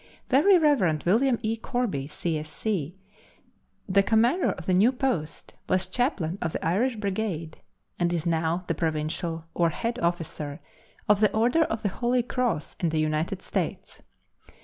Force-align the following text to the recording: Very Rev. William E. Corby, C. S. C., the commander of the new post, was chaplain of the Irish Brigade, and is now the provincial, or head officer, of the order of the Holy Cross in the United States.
Very 0.29 0.57
Rev. 0.57 1.05
William 1.05 1.37
E. 1.43 1.55
Corby, 1.55 2.07
C. 2.07 2.35
S. 2.39 2.49
C., 2.49 2.97
the 3.87 4.01
commander 4.01 4.49
of 4.51 4.65
the 4.65 4.73
new 4.73 4.91
post, 4.91 5.53
was 5.69 5.85
chaplain 5.85 6.39
of 6.41 6.53
the 6.53 6.65
Irish 6.65 6.95
Brigade, 6.95 7.61
and 7.99 8.11
is 8.11 8.25
now 8.25 8.63
the 8.65 8.73
provincial, 8.73 9.45
or 9.53 9.69
head 9.69 9.99
officer, 9.99 10.59
of 11.07 11.19
the 11.19 11.31
order 11.33 11.65
of 11.65 11.83
the 11.83 11.89
Holy 11.89 12.23
Cross 12.23 12.77
in 12.79 12.89
the 12.89 12.97
United 12.99 13.43
States. 13.43 14.01